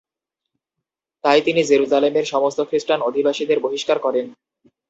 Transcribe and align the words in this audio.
তাই 1.23 1.39
তিনি 1.41 1.61
জেরুসালেমের 1.63 2.25
সমস্ত 2.25 2.59
খ্রিস্টান 2.69 2.99
অধিবাসীদের 3.01 3.59
বহিষ্কার 3.59 3.97
করেন। 3.99 4.25